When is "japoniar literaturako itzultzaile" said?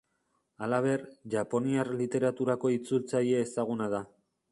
1.33-3.43